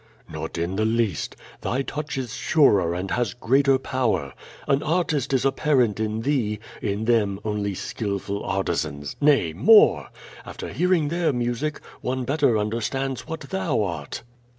[0.27, 1.35] ''"Not in the least.
[1.61, 4.33] Thy touch is surer and has greater pow er.
[4.67, 9.15] An artist is apparent in thee; in them only skillful arti sans.
[9.21, 10.07] Nay, more!
[10.43, 14.23] After hearing their music one better un derstands what thou art.''